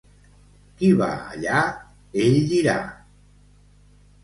[0.79, 1.59] Qui va allà...
[2.25, 2.77] ell dirà.